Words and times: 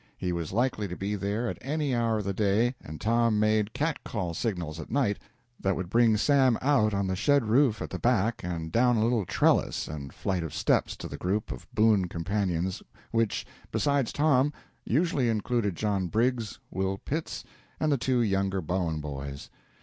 He 0.17 0.31
was 0.33 0.51
likely 0.51 0.87
to 0.87 0.95
be 0.95 1.13
there 1.13 1.47
at 1.47 1.59
any 1.61 1.93
hour 1.93 2.17
of 2.17 2.23
the 2.23 2.33
day, 2.33 2.73
and 2.83 2.99
Tom 2.99 3.39
made 3.39 3.71
cat 3.71 4.03
call 4.03 4.33
signals 4.33 4.79
at 4.79 4.89
night 4.89 5.19
that 5.59 5.75
would 5.75 5.91
bring 5.91 6.17
Sam 6.17 6.57
out 6.59 6.91
on 6.91 7.05
the 7.05 7.15
shed 7.15 7.45
roof 7.45 7.83
at 7.83 7.91
the 7.91 7.99
back 7.99 8.43
and 8.43 8.71
down 8.71 8.97
a 8.97 9.03
little 9.03 9.25
trellis 9.27 9.87
and 9.87 10.11
flight 10.11 10.41
of 10.41 10.55
steps 10.55 10.97
to 10.97 11.07
the 11.07 11.17
group 11.17 11.51
of 11.51 11.67
boon 11.71 12.07
companions, 12.07 12.81
which, 13.11 13.45
besides 13.71 14.11
Tom, 14.11 14.51
usually 14.85 15.29
included 15.29 15.75
John 15.75 16.07
Briggs, 16.07 16.57
Will 16.71 16.97
Pitts, 16.97 17.43
and 17.79 17.91
the 17.91 17.97
two 17.99 18.23
younger 18.23 18.59
Bowen 18.59 19.01
boys. 19.01 19.51